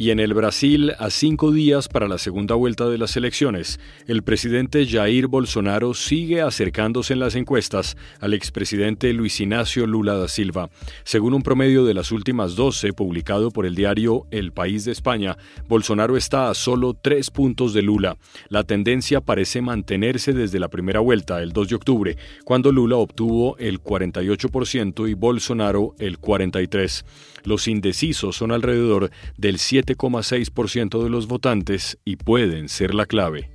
Y 0.00 0.12
en 0.12 0.20
el 0.20 0.32
Brasil, 0.32 0.92
a 1.00 1.10
cinco 1.10 1.50
días 1.50 1.88
para 1.88 2.06
la 2.06 2.18
segunda 2.18 2.54
vuelta 2.54 2.88
de 2.88 2.98
las 2.98 3.16
elecciones, 3.16 3.80
el 4.06 4.22
presidente 4.22 4.86
Jair 4.86 5.26
Bolsonaro 5.26 5.92
sigue 5.92 6.40
acercándose 6.40 7.14
en 7.14 7.18
las 7.18 7.34
encuestas 7.34 7.96
al 8.20 8.32
expresidente 8.32 9.12
Luis 9.12 9.40
Ignacio 9.40 9.88
Lula 9.88 10.14
da 10.14 10.28
Silva. 10.28 10.70
Según 11.02 11.34
un 11.34 11.42
promedio 11.42 11.84
de 11.84 11.94
las 11.94 12.12
últimas 12.12 12.54
12 12.54 12.92
publicado 12.92 13.50
por 13.50 13.66
el 13.66 13.74
diario 13.74 14.28
El 14.30 14.52
País 14.52 14.84
de 14.84 14.92
España, 14.92 15.36
Bolsonaro 15.66 16.16
está 16.16 16.48
a 16.48 16.54
solo 16.54 16.94
tres 16.94 17.32
puntos 17.32 17.74
de 17.74 17.82
Lula. 17.82 18.18
La 18.50 18.62
tendencia 18.62 19.20
parece 19.20 19.62
mantenerse 19.62 20.32
desde 20.32 20.60
la 20.60 20.68
primera 20.68 21.00
vuelta, 21.00 21.42
el 21.42 21.52
2 21.52 21.70
de 21.70 21.74
octubre, 21.74 22.16
cuando 22.44 22.70
Lula 22.70 22.98
obtuvo 22.98 23.58
el 23.58 23.82
48% 23.82 25.10
y 25.10 25.14
Bolsonaro 25.14 25.96
el 25.98 26.20
43%. 26.20 27.02
Los 27.44 27.66
indecisos 27.66 28.36
son 28.36 28.52
alrededor 28.52 29.10
del 29.36 29.58
7,6% 29.96 31.02
de 31.02 31.10
los 31.10 31.26
votantes 31.28 31.98
y 32.04 32.16
pueden 32.16 32.68
ser 32.68 32.94
la 32.94 33.06
clave. 33.06 33.50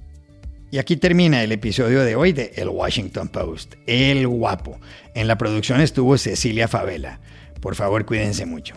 Y 0.72 0.80
aquí 0.80 0.98
termina 0.98 1.44
el 1.44 1.52
episodio 1.52 2.02
de 2.02 2.16
hoy 2.16 2.34
de 2.34 2.54
El 2.56 2.70
Washington 2.70 3.28
Post, 3.28 3.76
El 3.86 4.28
Guapo. 4.28 4.80
En 5.14 5.28
la 5.28 5.38
producción 5.38 5.82
estuvo 5.82 6.18
Cecilia 6.18 6.68
Favela. 6.68 7.20
Por 7.62 7.76
favor, 7.76 8.06
cuídense 8.06 8.48
mucho. 8.48 8.74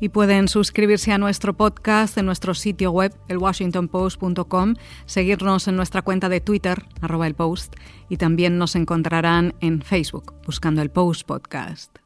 Y 0.00 0.08
pueden 0.08 0.48
suscribirse 0.48 1.12
a 1.12 1.18
nuestro 1.18 1.56
podcast 1.56 2.18
en 2.18 2.26
nuestro 2.26 2.54
sitio 2.54 2.90
web, 2.90 3.14
elwashingtonpost.com, 3.28 4.74
seguirnos 5.06 5.68
en 5.68 5.76
nuestra 5.76 6.02
cuenta 6.02 6.28
de 6.28 6.40
Twitter, 6.40 6.82
arroba 7.00 7.28
el 7.28 7.36
post, 7.36 7.76
y 8.08 8.16
también 8.16 8.58
nos 8.58 8.74
encontrarán 8.74 9.54
en 9.60 9.80
Facebook, 9.80 10.34
buscando 10.44 10.82
el 10.82 10.90
Post 10.90 11.24
Podcast. 11.24 11.98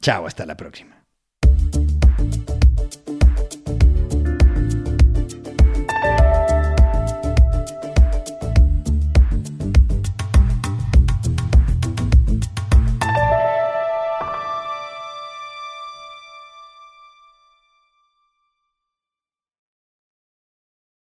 Chao, 0.00 0.24
hasta 0.24 0.46
la 0.46 0.56
próxima. 0.56 1.02